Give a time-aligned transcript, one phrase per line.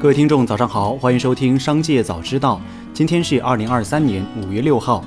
[0.00, 2.56] 各位听众，早上好，欢迎收听《商界早知道》。
[2.94, 5.04] 今天是二零二三年五月六号。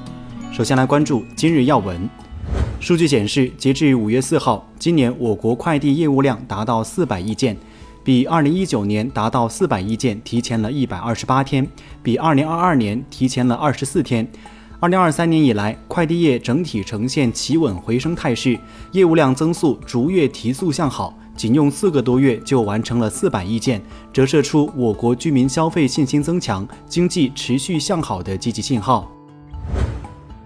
[0.52, 2.08] 首先来关注今日要闻。
[2.80, 7.58] 数据显示，截至五月四号，今年我国快递业务量达到四百亿件，
[8.04, 11.68] 比二零一九年达到四百亿件提前了一百二十八天，
[12.04, 14.28] 比二零二二年提前了二十四天。
[14.84, 18.60] 二零二三年以来，快递业整体呈现企稳回升态势，
[18.92, 21.18] 业务量增速逐月提速向好。
[21.38, 29.10] 仅用四个多月就完成了四百亿件，折射出我国居民消费信心增强、经济持续向好的积极信号。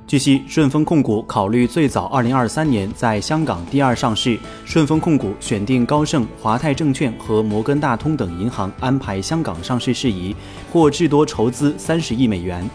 [0.05, 10.36] 据悉，顺丰控股考虑最早二零二三年在香港第二上市，顺丰控股选定高盛、华泰证券和摩根大通等银行安排香港上市事宜，
[10.72, 12.70] 或至多筹资三十亿美元。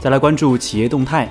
[0.00, 1.28] 再来关注企业动态，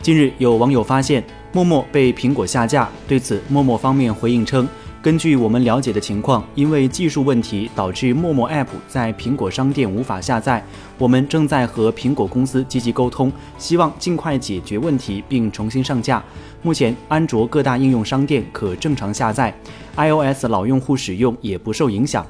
[0.00, 1.22] 近日有网友发现。
[1.50, 4.68] 陌陌被苹果下架，对此，陌陌方面回应称，
[5.02, 10.62] 根据我们了解的情况，因为技术问题导致陌陌 App 在苹果商店无法下载，
[10.98, 16.22] 我们正在和苹果公司积极沟通，希望尽快解决问题并重新上架。
[16.62, 19.52] 目前，安卓各大应用商店可正常下载
[19.96, 22.24] ，iOS 老用户使用也不受影响。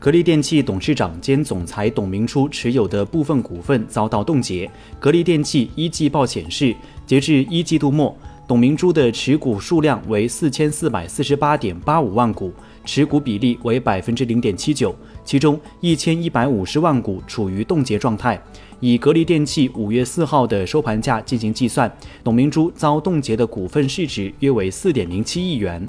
[0.00, 4.70] 格力电器董事长兼总裁董明珠持有的部分股份遭到冻结。
[5.00, 6.72] 格力电器一季报显示，
[7.04, 12.52] 截至一季度末，董明珠的持股数量为四千四百四十八点八五万股，
[12.84, 18.40] 持股比例为百分之零点七九，其中一千一百五十万股处于冻结状态。
[18.78, 25.84] 以格力电器五月四号的收盘价进行计算，董明珠遭冻结的股份市值约为四点零七亿元。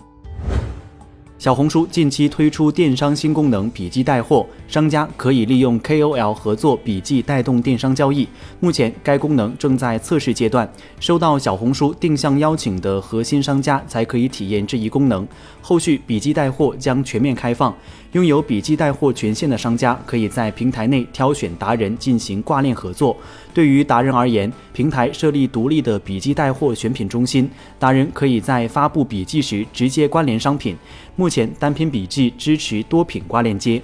[1.40, 8.28] 小红书近期推出电商新功能“笔记带货”，商家可以利用 KOL 合作笔记带动电商交易。
[8.59, 15.26] 目前该功能正在测试阶段，收到小红书定向邀请的核心商家才可以体验这一功能。
[15.62, 17.73] 后续笔记带货将全面开放，
[18.13, 23.15] 拥有笔记带货权限的商家可以在平台内挑选达人进行挂链合作。
[23.53, 30.75] 对于达人而言，平台设立独立的笔记带货选品中心，达人可以在发布笔记时直接关联商品。
[31.15, 33.80] 目前单篇笔记支持多品挂链接。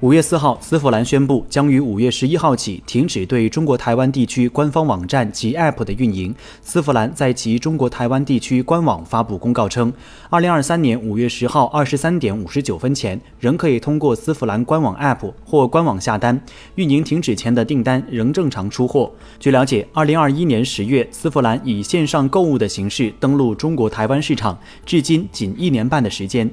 [0.00, 6.32] 五月四号，丝芙兰宣布将于五月十一号起停止对中国台湾地区官方网站及 App 的运营。
[6.62, 9.92] 丝芙兰在其中国台湾地区官网发布公告称，
[10.30, 16.40] 二零二三年五月十号二十三点五十九分前，仍可以通过丝芙兰官网 App 或官网下单，
[16.76, 19.10] 运营停止前的订单仍正常出货。
[19.40, 26.48] 据了解，二零二一年十月，丝芙兰以线上购物的形式登陆中国台湾市场，至今仅一年半的时间。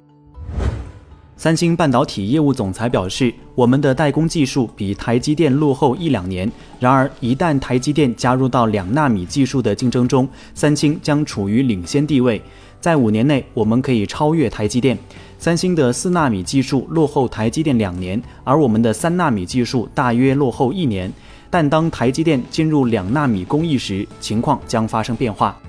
[1.38, 6.50] 三星半导体业务总裁表示：“我们的代工技术比台积电落后一两年。
[6.80, 12.42] 然而，一旦台积电加入到两纳米技术的竞争中，三星将处于领先地位。
[12.80, 14.98] 在五年内，我们可以超越台积电。
[15.38, 21.12] 三星的四纳米技术落后台积电两年，而我们的三纳米技术大约落后一年。
[21.50, 25.60] 但当台积电进入两纳米工艺时，情况将发生变化。”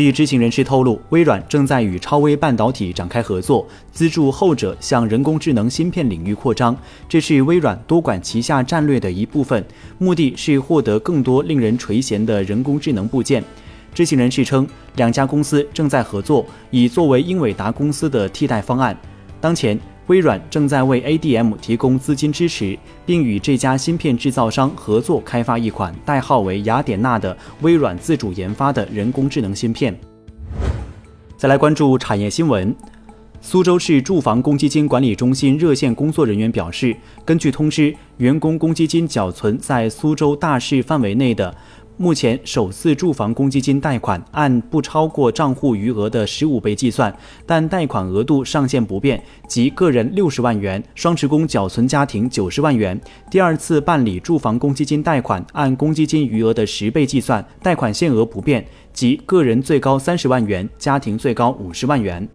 [0.00, 6.74] 据知情人士透露，微软正在与超微半导体展开合作，资助后者向人工智能芯片领域扩张。
[7.06, 9.62] 这是微软多管齐下战略的一部分，
[9.98, 13.44] 目的是获得更多令人垂涎的人工智能部件。
[13.92, 14.66] 知情人士称，
[14.96, 18.98] 两家公司正在合作，以作为英伟达公司的替代方案。
[19.38, 19.78] 当前。
[20.10, 22.76] 微软正在为 ADM 提供资金支持，
[23.06, 29.96] 并与这家芯片制造商合作开发一款代号为雅典娜的微软自主研发的人工智能芯片。
[31.36, 32.74] 再来关注产业新闻，
[33.40, 41.54] 苏州市住房公积金管理中心热线工作人员表示，根据通知，员工公积金缴存在苏州大市范围内的。
[42.02, 52.98] 目前，首次住房公积金贷款按不超过账户余额的十五倍计算，但贷款额度上限不变，即个人六十万元，双职工缴存家庭九十万元。
[53.30, 62.26] 第二次办理住房公积金贷款按公积金余额的十倍计算，贷款限额不变，即个人最高三十万元，家庭最高五十万元。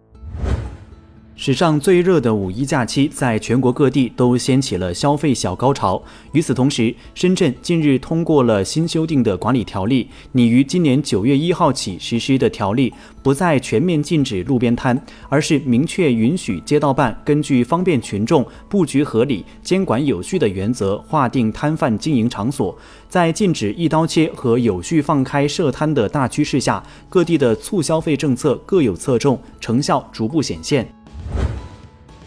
[1.38, 6.02] 史上最热的五一假期，在全国各地都掀起了消费小高潮。
[6.32, 12.90] 与此同时，深圳近日通过了新修订的管理条例，拟于今年九月一号起实施的条例，
[13.22, 14.98] 不再全面禁止路边摊，
[15.28, 22.74] 而是明确允许街道办根据方便群众、布局合理、监管有序的原则，划定摊贩经营场所。
[23.10, 30.88] 在禁止一刀切和有序放开设摊的大趋势下，各地的促消费政策各有侧重，成效逐步显现。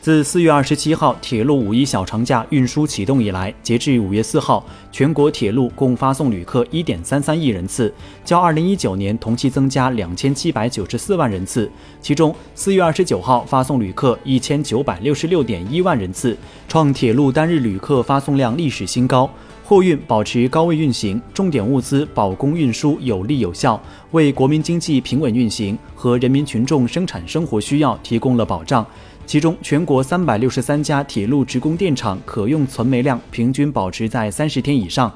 [0.02, 7.94] 自四月二十七号铁路五一小长假运输启动以来，截至五月四号，全国铁路共发送旅客一点三三亿人次，
[8.24, 11.70] 较二零一九年同期增加两千七百九十四万人次。
[12.00, 16.38] 其中，四月二十九号发送旅客一千九百六十六点一万人次，
[16.70, 19.30] 创铁路单日旅客发送量历史新高。
[19.66, 23.80] 货运保持高位运行，重点物资保供运输有力有效，
[24.12, 28.84] 为国民经济平稳运行和人民群众生产生活需要提供了保障。
[29.30, 35.16] 其中，全国三百六十三家铁路职工电厂可用存煤量平均保持在三十天以上。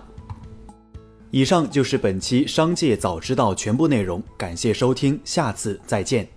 [1.31, 6.27] 以上就是本期《商界早知道》全部内容，感谢收听，下次再见。